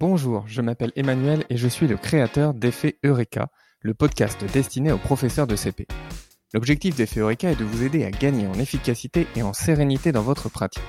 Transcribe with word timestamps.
Bonjour, 0.00 0.48
je 0.48 0.62
m'appelle 0.62 0.92
Emmanuel 0.96 1.44
et 1.50 1.58
je 1.58 1.68
suis 1.68 1.86
le 1.86 1.98
créateur 1.98 2.54
d'Effet 2.54 2.96
Eureka, 3.04 3.50
le 3.82 3.92
podcast 3.92 4.42
destiné 4.50 4.92
aux 4.92 4.96
professeurs 4.96 5.46
de 5.46 5.56
CP. 5.56 5.86
L'objectif 6.54 6.96
d'Effet 6.96 7.20
Eureka 7.20 7.50
est 7.50 7.56
de 7.56 7.66
vous 7.66 7.82
aider 7.82 8.04
à 8.04 8.10
gagner 8.10 8.46
en 8.46 8.54
efficacité 8.54 9.26
et 9.36 9.42
en 9.42 9.52
sérénité 9.52 10.10
dans 10.10 10.22
votre 10.22 10.48
pratique. 10.48 10.82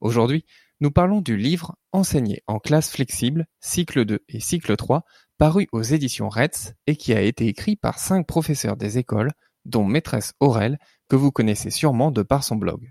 Aujourd'hui, 0.00 0.44
nous 0.80 0.92
parlons 0.92 1.20
du 1.20 1.36
livre 1.36 1.74
Enseigner 1.90 2.44
en 2.46 2.60
classe 2.60 2.92
flexible, 2.92 3.46
cycle 3.58 4.04
2 4.04 4.20
et 4.28 4.38
cycle 4.38 4.76
3, 4.76 5.02
paru 5.36 5.66
aux 5.72 5.82
éditions 5.82 6.28
RETS 6.28 6.74
et 6.86 6.94
qui 6.94 7.12
a 7.12 7.22
été 7.22 7.48
écrit 7.48 7.74
par 7.74 7.98
cinq 7.98 8.24
professeurs 8.24 8.76
des 8.76 8.98
écoles, 8.98 9.32
dont 9.64 9.84
maîtresse 9.84 10.34
Aurel, 10.38 10.78
que 11.12 11.16
vous 11.16 11.30
connaissez 11.30 11.68
sûrement 11.68 12.10
de 12.10 12.22
par 12.22 12.42
son 12.42 12.56
blog. 12.56 12.90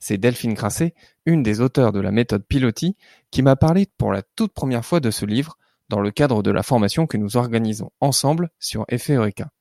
C'est 0.00 0.18
Delphine 0.18 0.54
Grasset, 0.54 0.92
une 1.24 1.44
des 1.44 1.60
auteurs 1.60 1.92
de 1.92 2.00
la 2.00 2.10
méthode 2.10 2.44
Piloti, 2.44 2.96
qui 3.30 3.42
m'a 3.42 3.54
parlé 3.54 3.86
pour 3.96 4.12
la 4.12 4.22
toute 4.34 4.52
première 4.52 4.84
fois 4.84 4.98
de 4.98 5.12
ce 5.12 5.24
livre 5.24 5.56
dans 5.88 6.00
le 6.00 6.10
cadre 6.10 6.42
de 6.42 6.50
la 6.50 6.64
formation 6.64 7.06
que 7.06 7.16
nous 7.16 7.36
organisons 7.36 7.92
ensemble 8.00 8.50
sur 8.58 8.84
Effet 8.88 9.14
Eureka. 9.14 9.52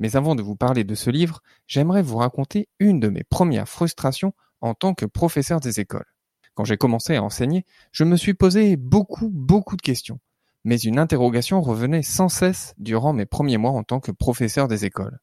Mais 0.00 0.16
avant 0.16 0.34
de 0.34 0.42
vous 0.42 0.56
parler 0.56 0.82
de 0.82 0.96
ce 0.96 1.08
livre, 1.08 1.40
j'aimerais 1.68 2.02
vous 2.02 2.16
raconter 2.16 2.68
une 2.80 2.98
de 2.98 3.06
mes 3.06 3.22
premières 3.22 3.68
frustrations 3.68 4.32
en 4.60 4.74
tant 4.74 4.94
que 4.94 5.06
professeur 5.06 5.60
des 5.60 5.78
écoles. 5.78 6.12
Quand 6.54 6.64
j'ai 6.64 6.78
commencé 6.78 7.14
à 7.14 7.22
enseigner, 7.22 7.64
je 7.92 8.02
me 8.02 8.16
suis 8.16 8.34
posé 8.34 8.74
beaucoup, 8.74 9.30
beaucoup 9.30 9.76
de 9.76 9.82
questions. 9.82 10.18
Mais 10.64 10.78
une 10.78 10.98
interrogation 10.98 11.62
revenait 11.62 12.02
sans 12.02 12.28
cesse 12.28 12.74
durant 12.78 13.12
mes 13.12 13.24
premiers 13.24 13.56
mois 13.56 13.70
en 13.70 13.84
tant 13.84 14.00
que 14.00 14.10
professeur 14.10 14.66
des 14.66 14.84
écoles. 14.84 15.20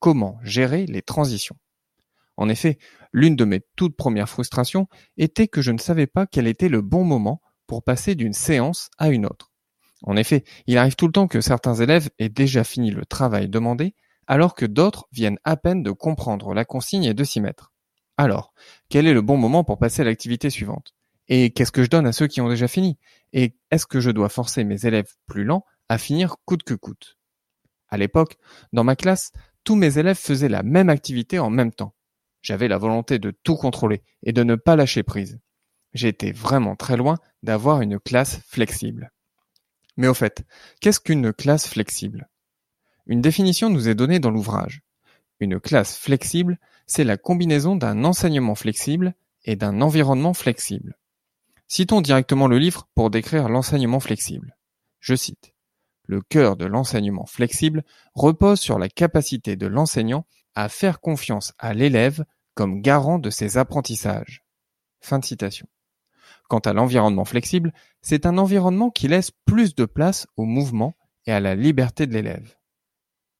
Comment 0.00 0.38
gérer 0.42 0.86
les 0.86 1.02
transitions 1.02 1.56
En 2.36 2.48
effet, 2.48 2.78
l'une 3.12 3.36
de 3.36 3.44
mes 3.44 3.60
toutes 3.76 3.96
premières 3.96 4.28
frustrations 4.28 4.88
était 5.16 5.48
que 5.48 5.62
je 5.62 5.72
ne 5.72 5.78
savais 5.78 6.06
pas 6.06 6.26
quel 6.26 6.46
était 6.46 6.68
le 6.68 6.82
bon 6.82 7.04
moment 7.04 7.40
pour 7.66 7.82
passer 7.82 8.14
d'une 8.14 8.32
séance 8.32 8.90
à 8.98 9.08
une 9.08 9.26
autre. 9.26 9.52
En 10.02 10.16
effet, 10.16 10.44
il 10.66 10.78
arrive 10.78 10.94
tout 10.94 11.06
le 11.06 11.12
temps 11.12 11.26
que 11.26 11.40
certains 11.40 11.74
élèves 11.74 12.10
aient 12.18 12.28
déjà 12.28 12.62
fini 12.62 12.90
le 12.90 13.04
travail 13.04 13.48
demandé, 13.48 13.94
alors 14.28 14.54
que 14.54 14.66
d'autres 14.66 15.08
viennent 15.10 15.38
à 15.42 15.56
peine 15.56 15.82
de 15.82 15.90
comprendre 15.90 16.54
la 16.54 16.64
consigne 16.64 17.04
et 17.04 17.14
de 17.14 17.24
s'y 17.24 17.40
mettre. 17.40 17.72
Alors, 18.16 18.52
quel 18.88 19.06
est 19.06 19.14
le 19.14 19.22
bon 19.22 19.36
moment 19.36 19.64
pour 19.64 19.78
passer 19.78 20.02
à 20.02 20.04
l'activité 20.04 20.50
suivante? 20.50 20.94
Et 21.28 21.50
qu'est-ce 21.50 21.72
que 21.72 21.82
je 21.82 21.90
donne 21.90 22.06
à 22.06 22.12
ceux 22.12 22.26
qui 22.26 22.40
ont 22.40 22.48
déjà 22.48 22.68
fini? 22.68 22.98
Et 23.32 23.56
est-ce 23.70 23.86
que 23.86 24.00
je 24.00 24.10
dois 24.10 24.28
forcer 24.28 24.64
mes 24.64 24.86
élèves 24.86 25.12
plus 25.26 25.44
lents 25.44 25.64
à 25.88 25.98
finir 25.98 26.36
coûte 26.44 26.62
que 26.62 26.74
coûte? 26.74 27.18
À 27.88 27.96
l'époque, 27.96 28.36
dans 28.72 28.84
ma 28.84 28.96
classe, 28.96 29.32
tous 29.64 29.76
mes 29.76 29.98
élèves 29.98 30.18
faisaient 30.18 30.48
la 30.48 30.62
même 30.62 30.88
activité 30.88 31.38
en 31.38 31.50
même 31.50 31.72
temps. 31.72 31.94
J'avais 32.42 32.68
la 32.68 32.78
volonté 32.78 33.18
de 33.18 33.30
tout 33.30 33.56
contrôler 33.56 34.02
et 34.22 34.32
de 34.32 34.42
ne 34.42 34.54
pas 34.54 34.76
lâcher 34.76 35.02
prise. 35.02 35.40
J'étais 35.92 36.32
vraiment 36.32 36.76
très 36.76 36.96
loin 36.96 37.16
d'avoir 37.42 37.80
une 37.80 37.98
classe 37.98 38.40
flexible. 38.46 39.12
Mais 39.96 40.08
au 40.08 40.14
fait, 40.14 40.44
qu'est-ce 40.80 41.00
qu'une 41.00 41.32
classe 41.32 41.66
flexible? 41.66 42.28
Une 43.06 43.20
définition 43.20 43.70
nous 43.70 43.88
est 43.88 43.94
donnée 43.94 44.20
dans 44.20 44.30
l'ouvrage. 44.30 44.82
Une 45.40 45.60
classe 45.60 45.96
flexible, 45.96 46.58
c'est 46.86 47.04
la 47.04 47.16
combinaison 47.16 47.76
d'un 47.76 48.04
enseignement 48.04 48.54
flexible 48.54 49.14
et 49.44 49.56
d'un 49.56 49.80
environnement 49.80 50.34
flexible. 50.34 50.98
Citons 51.66 52.00
directement 52.00 52.48
le 52.48 52.58
livre 52.58 52.88
pour 52.94 53.10
décrire 53.10 53.48
l'enseignement 53.48 54.00
flexible. 54.00 54.56
Je 55.00 55.14
cite. 55.14 55.54
Le 56.08 56.22
cœur 56.22 56.56
de 56.56 56.64
l'enseignement 56.64 57.26
flexible 57.26 57.84
repose 58.14 58.60
sur 58.60 58.78
la 58.78 58.88
capacité 58.88 59.56
de 59.56 59.66
l'enseignant 59.66 60.24
à 60.54 60.70
faire 60.70 61.00
confiance 61.00 61.52
à 61.58 61.74
l'élève 61.74 62.24
comme 62.54 62.80
garant 62.80 63.18
de 63.18 63.28
ses 63.28 63.58
apprentissages. 63.58 64.42
Fin 65.00 65.18
de 65.18 65.24
citation. 65.26 65.68
Quant 66.48 66.60
à 66.60 66.72
l'environnement 66.72 67.26
flexible, 67.26 67.74
c'est 68.00 68.24
un 68.24 68.38
environnement 68.38 68.88
qui 68.90 69.06
laisse 69.06 69.30
plus 69.30 69.74
de 69.74 69.84
place 69.84 70.26
au 70.36 70.46
mouvement 70.46 70.96
et 71.26 71.32
à 71.32 71.40
la 71.40 71.54
liberté 71.54 72.06
de 72.06 72.14
l'élève. 72.14 72.56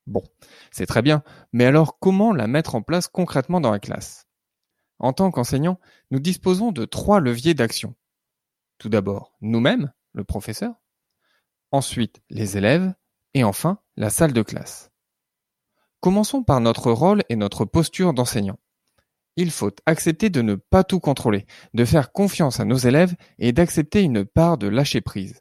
Bon, 0.07 0.23
c'est 0.71 0.87
très 0.87 1.01
bien, 1.01 1.23
mais 1.53 1.65
alors 1.65 1.99
comment 1.99 2.35
la 2.35 2.47
mettre 2.47 2.75
en 2.75 2.83
place 2.83 3.09
concrètement 3.09 3.63
dans 3.63 3.71
la 3.71 3.79
classe? 3.79 4.27
En 4.99 5.15
tant 5.15 5.31
qu'enseignant, 5.31 5.81
nous 6.11 6.21
disposons 6.21 6.71
de 6.71 6.85
trois 6.85 7.21
leviers 7.21 7.55
d'action. 7.55 7.95
Tout 8.77 8.91
d'abord, 8.91 9.35
nous-mêmes, 9.41 9.91
le 10.13 10.25
professeur, 10.25 10.75
ensuite 11.73 12.21
les 12.31 12.57
élèves, 12.57 12.95
et 13.35 13.45
enfin 13.45 13.79
la 13.97 14.11
salle 14.11 14.33
de 14.33 14.43
classe. 14.43 14.91
Commençons 16.01 16.43
par 16.43 16.61
notre 16.61 16.93
rôle 16.93 17.23
et 17.29 17.37
notre 17.37 17.65
posture 17.65 18.15
d'enseignant. 18.15 18.59
Il 19.37 19.51
faut 19.51 19.71
accepter 19.87 20.31
de 20.31 20.43
ne 20.43 20.55
pas 20.55 20.85
tout 20.85 21.01
contrôler, 21.01 21.47
de 21.75 21.85
faire 21.85 22.13
confiance 22.13 22.61
à 22.61 22.65
nos 22.65 22.77
élèves 22.77 23.15
et 23.39 23.53
d'accepter 23.53 24.03
une 24.03 24.25
part 24.25 24.59
de 24.59 24.67
lâcher 24.67 25.01
prise. 25.01 25.41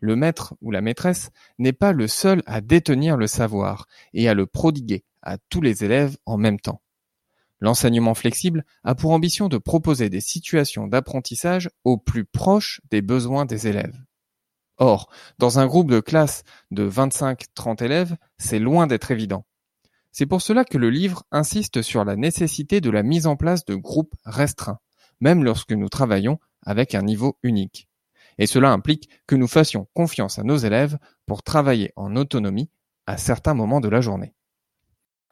Le 0.00 0.16
maître 0.16 0.54
ou 0.60 0.70
la 0.70 0.80
maîtresse 0.80 1.30
n'est 1.58 1.72
pas 1.72 1.92
le 1.92 2.08
seul 2.08 2.42
à 2.46 2.60
détenir 2.60 3.16
le 3.16 3.26
savoir 3.26 3.86
et 4.12 4.28
à 4.28 4.34
le 4.34 4.46
prodiguer 4.46 5.04
à 5.22 5.38
tous 5.48 5.60
les 5.60 5.84
élèves 5.84 6.16
en 6.26 6.36
même 6.36 6.58
temps. 6.58 6.82
L'enseignement 7.60 8.14
flexible 8.14 8.64
a 8.82 8.94
pour 8.96 9.12
ambition 9.12 9.48
de 9.48 9.56
proposer 9.56 10.10
des 10.10 10.20
situations 10.20 10.88
d'apprentissage 10.88 11.70
au 11.84 11.96
plus 11.96 12.24
proche 12.24 12.80
des 12.90 13.02
besoins 13.02 13.44
des 13.44 13.68
élèves. 13.68 13.96
Or, 14.82 15.08
dans 15.38 15.58
un 15.58 15.66
groupe 15.66 15.90
de 15.90 16.00
classe 16.00 16.42
de 16.70 16.88
25-30 16.88 17.84
élèves, 17.84 18.16
c'est 18.38 18.58
loin 18.58 18.86
d'être 18.86 19.10
évident. 19.10 19.46
C'est 20.10 20.26
pour 20.26 20.42
cela 20.42 20.64
que 20.64 20.78
le 20.78 20.90
livre 20.90 21.22
insiste 21.30 21.82
sur 21.82 22.04
la 22.04 22.16
nécessité 22.16 22.80
de 22.80 22.90
la 22.90 23.02
mise 23.02 23.26
en 23.26 23.36
place 23.36 23.64
de 23.64 23.74
groupes 23.74 24.14
restreints, 24.24 24.80
même 25.20 25.44
lorsque 25.44 25.72
nous 25.72 25.88
travaillons 25.88 26.38
avec 26.66 26.94
un 26.94 27.02
niveau 27.02 27.38
unique 27.42 27.88
et 28.38 28.46
cela 28.46 28.72
implique 28.72 29.08
que 29.26 29.36
nous 29.36 29.48
fassions 29.48 29.88
confiance 29.94 30.38
à 30.38 30.42
nos 30.42 30.56
élèves 30.56 30.98
pour 31.26 31.42
travailler 31.42 31.92
en 31.96 32.16
autonomie 32.16 32.70
à 33.06 33.16
certains 33.16 33.54
moments 33.54 33.80
de 33.80 33.88
la 33.88 34.00
journée. 34.00 34.34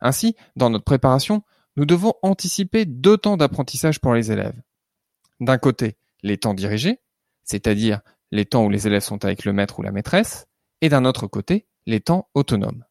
Ainsi, 0.00 0.34
dans 0.56 0.70
notre 0.70 0.84
préparation, 0.84 1.42
nous 1.76 1.86
devons 1.86 2.14
anticiper 2.22 2.84
deux 2.84 3.16
temps 3.16 3.36
d'apprentissage 3.36 4.00
pour 4.00 4.14
les 4.14 4.32
élèves. 4.32 4.60
D'un 5.40 5.58
côté, 5.58 5.96
les 6.22 6.38
temps 6.38 6.54
dirigés, 6.54 7.00
c'est-à-dire 7.44 8.00
les 8.30 8.44
temps 8.44 8.64
où 8.64 8.70
les 8.70 8.86
élèves 8.86 9.02
sont 9.02 9.24
avec 9.24 9.44
le 9.44 9.52
maître 9.52 9.78
ou 9.78 9.82
la 9.82 9.92
maîtresse, 9.92 10.46
et 10.80 10.88
d'un 10.88 11.04
autre 11.04 11.26
côté, 11.26 11.66
les 11.86 12.00
temps 12.00 12.28
autonomes. 12.34 12.84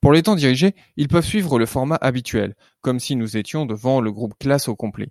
Pour 0.00 0.12
les 0.12 0.22
temps 0.22 0.34
dirigés, 0.34 0.74
ils 0.96 1.08
peuvent 1.08 1.24
suivre 1.24 1.58
le 1.58 1.66
format 1.66 1.98
habituel, 2.00 2.54
comme 2.82 3.00
si 3.00 3.16
nous 3.16 3.36
étions 3.36 3.64
devant 3.64 4.00
le 4.00 4.12
groupe 4.12 4.34
classe 4.38 4.68
au 4.68 4.76
complet. 4.76 5.10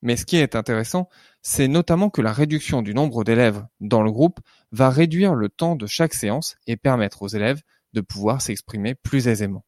Mais 0.00 0.16
ce 0.16 0.24
qui 0.24 0.36
est 0.36 0.54
intéressant, 0.54 1.08
c'est 1.42 1.66
notamment 1.66 2.08
que 2.08 2.22
la 2.22 2.32
réduction 2.32 2.82
du 2.82 2.94
nombre 2.94 3.24
d'élèves 3.24 3.66
dans 3.80 4.02
le 4.02 4.12
groupe 4.12 4.38
va 4.70 4.90
réduire 4.90 5.34
le 5.34 5.48
temps 5.48 5.74
de 5.74 5.86
chaque 5.86 6.14
séance 6.14 6.56
et 6.66 6.76
permettre 6.76 7.22
aux 7.22 7.28
élèves 7.28 7.62
de 7.94 8.00
pouvoir 8.00 8.40
s'exprimer 8.40 8.94
plus 8.94 9.26
aisément. 9.26 9.64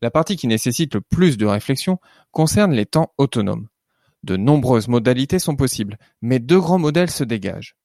La 0.00 0.10
partie 0.10 0.36
qui 0.36 0.46
nécessite 0.46 0.94
le 0.94 1.00
plus 1.00 1.36
de 1.36 1.46
réflexion 1.46 1.98
concerne 2.30 2.72
les 2.72 2.86
temps 2.86 3.12
autonomes. 3.18 3.68
De 4.22 4.36
nombreuses 4.36 4.88
modalités 4.88 5.38
sont 5.38 5.56
possibles, 5.56 5.98
mais 6.22 6.38
deux 6.38 6.60
grands 6.60 6.78
modèles 6.78 7.10
se 7.10 7.24
dégagent. 7.24 7.76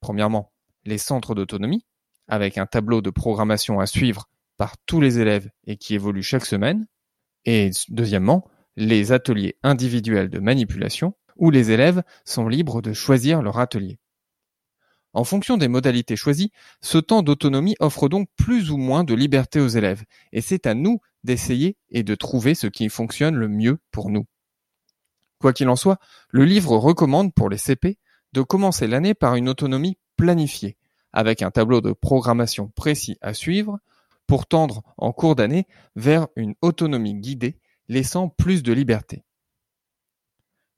Premièrement, 0.00 0.52
les 0.84 0.98
centres 0.98 1.34
d'autonomie, 1.34 1.84
avec 2.28 2.58
un 2.58 2.66
tableau 2.66 3.02
de 3.02 3.10
programmation 3.10 3.80
à 3.80 3.86
suivre 3.86 4.28
par 4.56 4.76
tous 4.78 5.00
les 5.00 5.18
élèves 5.18 5.50
et 5.66 5.76
qui 5.76 5.94
évolue 5.94 6.22
chaque 6.22 6.46
semaine. 6.46 6.86
Et 7.44 7.70
deuxièmement, 7.88 8.48
les 8.76 9.12
ateliers 9.12 9.56
individuels 9.62 10.28
de 10.28 10.38
manipulation, 10.38 11.14
où 11.36 11.50
les 11.50 11.70
élèves 11.70 12.02
sont 12.24 12.48
libres 12.48 12.82
de 12.82 12.92
choisir 12.92 13.42
leur 13.42 13.58
atelier. 13.58 13.98
En 15.12 15.24
fonction 15.24 15.56
des 15.56 15.68
modalités 15.68 16.16
choisies, 16.16 16.52
ce 16.82 16.98
temps 16.98 17.22
d'autonomie 17.22 17.76
offre 17.80 18.08
donc 18.08 18.28
plus 18.36 18.70
ou 18.70 18.76
moins 18.76 19.02
de 19.02 19.14
liberté 19.14 19.60
aux 19.60 19.68
élèves, 19.68 20.04
et 20.32 20.42
c'est 20.42 20.66
à 20.66 20.74
nous 20.74 21.00
d'essayer 21.24 21.76
et 21.88 22.02
de 22.02 22.14
trouver 22.14 22.54
ce 22.54 22.66
qui 22.66 22.88
fonctionne 22.88 23.34
le 23.34 23.48
mieux 23.48 23.78
pour 23.92 24.10
nous. 24.10 24.26
Quoi 25.38 25.52
qu'il 25.52 25.68
en 25.68 25.76
soit, 25.76 25.98
le 26.28 26.44
livre 26.44 26.76
recommande 26.76 27.32
pour 27.32 27.48
les 27.48 27.58
CP 27.58 27.98
de 28.36 28.42
commencer 28.42 28.86
l'année 28.86 29.14
par 29.14 29.34
une 29.36 29.48
autonomie 29.48 29.96
planifiée, 30.16 30.76
avec 31.14 31.40
un 31.40 31.50
tableau 31.50 31.80
de 31.80 31.94
programmation 31.94 32.68
précis 32.68 33.16
à 33.22 33.32
suivre, 33.32 33.78
pour 34.26 34.46
tendre 34.46 34.82
en 34.98 35.10
cours 35.10 35.36
d'année 35.36 35.66
vers 35.94 36.28
une 36.36 36.54
autonomie 36.60 37.14
guidée 37.14 37.58
laissant 37.88 38.28
plus 38.28 38.62
de 38.62 38.74
liberté. 38.74 39.24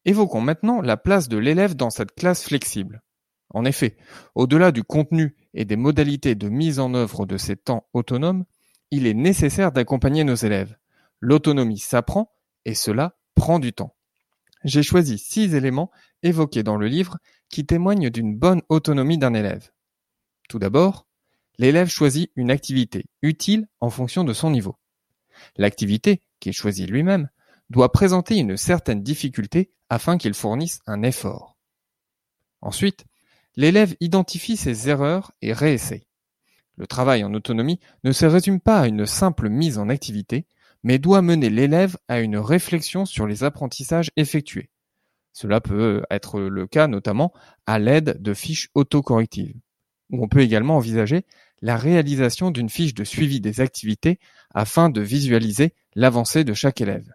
Évoquons 0.04 0.40
maintenant 0.40 0.80
la 0.80 0.96
place 0.96 1.28
de 1.28 1.36
l'élève 1.36 1.74
dans 1.74 1.90
cette 1.90 2.14
classe 2.14 2.44
flexible. 2.44 3.02
En 3.50 3.64
effet, 3.64 3.96
au-delà 4.36 4.70
du 4.70 4.84
contenu 4.84 5.34
et 5.52 5.64
des 5.64 5.76
modalités 5.76 6.36
de 6.36 6.48
mise 6.48 6.78
en 6.78 6.94
œuvre 6.94 7.26
de 7.26 7.36
ces 7.36 7.56
temps 7.56 7.88
autonomes, 7.92 8.44
il 8.92 9.08
est 9.08 9.14
nécessaire 9.14 9.72
d'accompagner 9.72 10.22
nos 10.22 10.36
élèves. 10.36 10.76
L'autonomie 11.18 11.80
s'apprend 11.80 12.32
et 12.64 12.74
cela 12.74 13.18
prend 13.34 13.58
du 13.58 13.72
temps. 13.72 13.96
J'ai 14.64 14.82
choisi 14.82 15.18
six 15.18 15.54
éléments 15.54 15.90
évoqués 16.22 16.62
dans 16.62 16.76
le 16.76 16.86
livre 16.86 17.18
qui 17.48 17.66
témoignent 17.66 18.10
d'une 18.10 18.36
bonne 18.36 18.62
autonomie 18.68 19.18
d'un 19.18 19.34
élève. 19.34 19.70
Tout 20.48 20.58
d'abord, 20.58 21.06
l'élève 21.58 21.88
choisit 21.88 22.30
une 22.36 22.50
activité 22.50 23.06
utile 23.22 23.68
en 23.80 23.90
fonction 23.90 24.24
de 24.24 24.32
son 24.32 24.50
niveau. 24.50 24.76
L'activité, 25.56 26.22
qu'il 26.40 26.52
choisit 26.52 26.88
lui-même, 26.88 27.28
doit 27.70 27.92
présenter 27.92 28.36
une 28.36 28.56
certaine 28.56 29.02
difficulté 29.02 29.70
afin 29.90 30.18
qu'il 30.18 30.34
fournisse 30.34 30.80
un 30.86 31.02
effort. 31.02 31.56
Ensuite, 32.60 33.04
l'élève 33.56 33.94
identifie 34.00 34.56
ses 34.56 34.88
erreurs 34.88 35.32
et 35.42 35.52
réessaye. 35.52 36.06
Le 36.76 36.86
travail 36.86 37.24
en 37.24 37.34
autonomie 37.34 37.80
ne 38.04 38.12
se 38.12 38.24
résume 38.24 38.60
pas 38.60 38.80
à 38.80 38.86
une 38.86 39.04
simple 39.04 39.48
mise 39.48 39.78
en 39.78 39.88
activité, 39.88 40.46
mais 40.82 40.98
doit 40.98 41.22
mener 41.22 41.50
l'élève 41.50 41.96
à 42.06 42.20
une 42.20 42.38
réflexion 42.38 43.04
sur 43.04 43.26
les 43.26 43.42
apprentissages 43.42 44.10
effectués. 44.16 44.70
Cela 45.40 45.60
peut 45.60 46.02
être 46.10 46.40
le 46.40 46.66
cas 46.66 46.88
notamment 46.88 47.32
à 47.64 47.78
l'aide 47.78 48.20
de 48.20 48.34
fiches 48.34 48.70
autocorrectives. 48.74 49.54
Ou 50.10 50.24
on 50.24 50.26
peut 50.26 50.40
également 50.40 50.74
envisager 50.74 51.26
la 51.62 51.76
réalisation 51.76 52.50
d'une 52.50 52.68
fiche 52.68 52.92
de 52.92 53.04
suivi 53.04 53.40
des 53.40 53.60
activités 53.60 54.18
afin 54.52 54.90
de 54.90 55.00
visualiser 55.00 55.74
l'avancée 55.94 56.42
de 56.42 56.54
chaque 56.54 56.80
élève. 56.80 57.14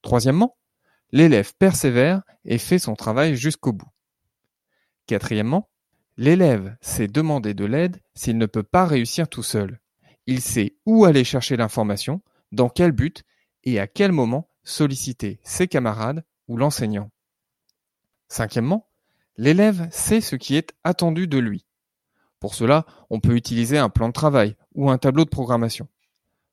Troisièmement, 0.00 0.56
l'élève 1.12 1.52
persévère 1.58 2.22
et 2.46 2.56
fait 2.56 2.78
son 2.78 2.94
travail 2.94 3.36
jusqu'au 3.36 3.74
bout. 3.74 3.90
Quatrièmement, 5.06 5.68
l'élève 6.16 6.78
sait 6.80 7.08
demander 7.08 7.52
de 7.52 7.66
l'aide 7.66 8.00
s'il 8.14 8.38
ne 8.38 8.46
peut 8.46 8.62
pas 8.62 8.86
réussir 8.86 9.28
tout 9.28 9.42
seul. 9.42 9.80
Il 10.26 10.40
sait 10.40 10.76
où 10.86 11.04
aller 11.04 11.24
chercher 11.24 11.58
l'information, 11.58 12.22
dans 12.52 12.70
quel 12.70 12.92
but 12.92 13.22
et 13.64 13.80
à 13.80 13.86
quel 13.86 14.12
moment 14.12 14.48
solliciter 14.64 15.40
ses 15.42 15.68
camarades 15.68 16.24
ou 16.48 16.56
l'enseignant. 16.56 17.10
Cinquièmement, 18.28 18.88
l'élève 19.36 19.88
sait 19.90 20.20
ce 20.20 20.36
qui 20.36 20.56
est 20.56 20.74
attendu 20.84 21.26
de 21.26 21.38
lui. 21.38 21.66
Pour 22.40 22.54
cela, 22.54 22.84
on 23.10 23.20
peut 23.20 23.34
utiliser 23.34 23.78
un 23.78 23.88
plan 23.88 24.08
de 24.08 24.12
travail 24.12 24.56
ou 24.74 24.90
un 24.90 24.98
tableau 24.98 25.24
de 25.24 25.30
programmation. 25.30 25.88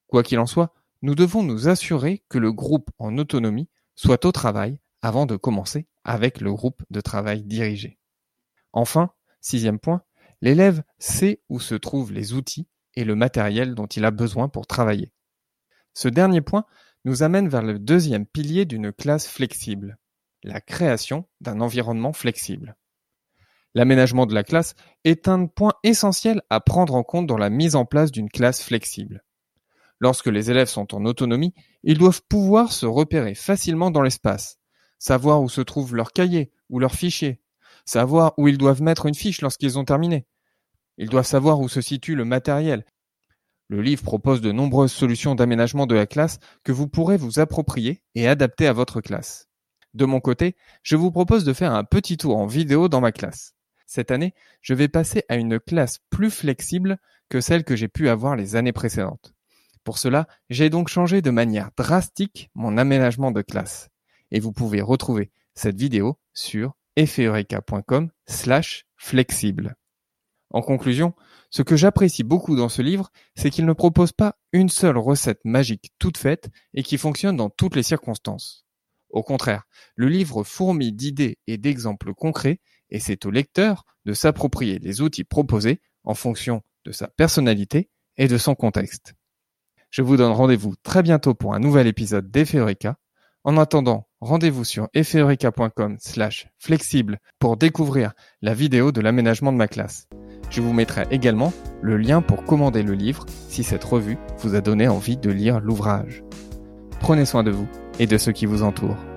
Quoi 0.08 0.24
qu'il 0.24 0.40
en 0.40 0.46
soit, 0.46 0.74
nous 1.02 1.16
devons 1.16 1.44
nous 1.44 1.68
assurer 1.68 2.24
que 2.30 2.38
le 2.38 2.52
groupe 2.52 2.90
en 2.98 3.18
autonomie 3.18 3.70
soit 3.96 4.26
au 4.26 4.32
travail 4.32 4.80
avant 5.02 5.26
de 5.26 5.36
commencer 5.36 5.88
avec 6.04 6.40
le 6.40 6.54
groupe 6.54 6.84
de 6.90 7.02
travail 7.02 7.44
dirigé. 7.44 8.00
Enfin, 8.72 9.12
sixième 9.42 9.80
point, 9.80 10.04
l'élève 10.42 10.84
sait 11.00 11.42
où 11.50 11.60
se 11.60 11.76
trouvent 11.76 12.14
les 12.14 12.34
outils 12.34 12.68
et 12.96 13.04
le 13.04 13.16
matériel 13.16 13.76
dont 13.76 13.88
il 13.88 14.06
a 14.06 14.12
besoin 14.12 14.50
pour 14.50 14.68
travailler. 14.68 15.12
Ce 15.94 16.08
dernier 16.08 16.42
point 16.42 16.66
nous 17.06 17.24
amène 17.24 17.50
vers 17.50 17.62
le 17.62 17.80
deuxième 17.80 18.26
pilier 18.26 18.66
d'une 18.66 18.92
classe 18.92 19.28
flexible, 19.28 19.98
la 20.44 20.62
création 20.62 21.28
d'un 21.42 21.62
environnement 21.62 22.14
flexible. 22.14 22.76
L'aménagement 23.76 24.26
de 24.26 24.36
la 24.36 24.44
classe 24.44 24.76
est 25.04 25.28
un 25.28 25.48
point 25.48 25.74
essentiel 25.84 26.42
à 26.50 26.60
prendre 26.60 26.94
en 26.94 27.04
compte 27.04 27.28
dans 27.28 27.38
la 27.38 27.50
mise 27.50 27.76
en 27.76 27.86
place 27.86 28.12
d'une 28.12 28.30
classe 28.30 28.62
flexible. 28.62 29.24
Lorsque 30.00 30.28
les 30.28 30.52
élèves 30.52 30.68
sont 30.68 30.94
en 30.94 31.06
autonomie, 31.06 31.54
ils 31.84 31.98
doivent 31.98 32.22
pouvoir 32.28 32.72
se 32.72 32.86
repérer 32.86 33.36
facilement 33.36 33.90
dans 33.90 34.02
l'espace, 34.02 34.60
savoir 35.00 35.42
où 35.42 35.50
se 35.50 35.62
trouvent 35.62 35.96
leurs 35.96 36.12
cahiers 36.12 36.52
ou 36.70 36.80
leurs 36.80 36.96
fichiers, 36.96 37.42
savoir 37.86 38.34
où 38.38 38.48
ils 38.48 38.58
doivent 38.58 38.82
mettre 38.82 39.06
une 39.06 39.16
fiche 39.16 39.42
lorsqu'ils 39.42 39.80
ont 39.80 39.86
terminé. 39.86 40.28
Ils 40.98 41.10
doivent 41.10 41.26
savoir 41.26 41.60
où 41.60 41.68
se 41.68 41.82
situe 41.82 42.16
le 42.16 42.26
matériel. 42.26 42.86
Le 43.70 43.82
livre 43.82 44.04
propose 44.04 44.42
de 44.42 44.52
nombreuses 44.52 44.92
solutions 44.92 45.36
d'aménagement 45.36 45.86
de 45.86 45.96
la 45.96 46.06
classe 46.06 46.40
que 46.64 46.72
vous 46.72 46.88
pourrez 46.88 47.18
vous 47.18 47.40
approprier 47.40 48.04
et 48.16 48.28
adapter 48.28 48.68
à 48.68 48.74
votre 48.74 49.02
classe. 49.02 49.48
De 49.94 50.06
mon 50.06 50.20
côté, 50.20 50.56
je 50.82 50.96
vous 50.96 51.12
propose 51.12 51.44
de 51.44 51.54
faire 51.54 51.74
un 51.74 51.84
petit 51.84 52.18
tour 52.18 52.38
en 52.38 52.46
vidéo 52.46 52.90
dans 52.90 53.02
ma 53.02 53.12
classe. 53.12 53.56
Cette 53.86 54.12
année, 54.12 54.34
je 54.62 54.74
vais 54.74 54.88
passer 54.88 55.24
à 55.30 55.36
une 55.36 55.60
classe 55.60 56.00
plus 56.10 56.32
flexible 56.32 56.98
que 57.30 57.42
celle 57.42 57.64
que 57.64 57.76
j'ai 57.76 57.88
pu 57.88 58.10
avoir 58.10 58.36
les 58.36 58.56
années 58.56 58.74
précédentes. 58.74 59.34
Pour 59.84 59.98
cela, 59.98 60.28
j'ai 60.50 60.70
donc 60.70 60.88
changé 60.88 61.22
de 61.22 61.30
manière 61.30 61.70
drastique 61.78 62.50
mon 62.56 62.78
aménagement 62.78 63.32
de 63.32 63.42
classe. 63.42 63.90
Et 64.32 64.40
vous 64.40 64.52
pouvez 64.52 64.82
retrouver 64.82 65.32
cette 65.54 65.78
vidéo 65.78 66.18
sur 66.34 66.74
effeureka.com 66.96 68.10
slash 68.26 68.86
flexible. 68.98 69.76
En 70.54 70.62
conclusion, 70.62 71.14
ce 71.50 71.64
que 71.64 71.76
j'apprécie 71.76 72.24
beaucoup 72.24 72.56
dans 72.56 72.70
ce 72.70 72.82
livre, 72.82 73.12
c'est 73.36 73.50
qu'il 73.50 73.66
ne 73.66 73.74
propose 73.74 74.12
pas 74.12 74.38
une 74.54 74.70
seule 74.70 74.98
recette 74.98 75.44
magique 75.44 75.92
toute 75.98 76.18
faite 76.18 76.50
et 76.74 76.84
qui 76.84 76.98
fonctionne 76.98 77.38
dans 77.38 77.50
toutes 77.50 77.76
les 77.76 77.84
circonstances. 77.84 78.66
Au 79.10 79.24
contraire, 79.24 79.64
le 79.96 80.08
livre 80.08 80.44
fourmille 80.44 80.94
d'idées 80.94 81.40
et 81.48 81.58
d'exemples 81.58 82.14
concrets 82.14 82.60
et 82.90 83.00
c'est 83.00 83.26
au 83.26 83.32
lecteur 83.32 83.84
de 84.06 84.14
s'approprier 84.14 84.80
les 84.80 85.02
outils 85.02 85.24
proposés 85.24 85.82
en 86.04 86.14
fonction 86.14 86.62
de 86.86 86.92
sa 86.92 87.08
personnalité 87.08 87.90
et 88.18 88.28
de 88.28 88.38
son 88.38 88.56
contexte. 88.56 89.16
Je 89.90 90.02
vous 90.02 90.18
donne 90.18 90.32
rendez-vous 90.32 90.76
très 90.82 91.04
bientôt 91.04 91.34
pour 91.34 91.54
un 91.54 91.60
nouvel 91.60 91.88
épisode 91.88 92.32
d'Effeureka. 92.32 92.98
En 93.44 93.58
attendant, 93.58 94.08
rendez-vous 94.22 94.64
sur 94.64 94.88
effeureka.com 94.94 95.98
slash 96.00 96.48
flexible 96.58 97.20
pour 97.40 97.58
découvrir 97.58 98.14
la 98.42 98.54
vidéo 98.54 98.92
de 98.92 99.02
l'aménagement 99.02 99.52
de 99.52 99.58
ma 99.58 99.68
classe. 99.68 100.08
Je 100.54 100.62
vous 100.62 100.72
mettrai 100.72 101.08
également 101.10 101.52
le 101.82 101.98
lien 101.98 102.22
pour 102.22 102.46
commander 102.46 102.84
le 102.84 102.94
livre 102.94 103.26
si 103.50 103.64
cette 103.64 103.84
revue 103.84 104.20
vous 104.38 104.54
a 104.54 104.62
donné 104.62 104.88
envie 104.88 105.18
de 105.18 105.32
lire 105.32 105.60
l'ouvrage. 105.60 106.24
Prenez 107.00 107.26
soin 107.26 107.42
de 107.42 107.50
vous 107.50 107.68
et 107.98 108.06
de 108.06 108.20
ceux 108.20 108.34
qui 108.34 108.46
vous 108.46 108.62
entourent. 108.62 109.13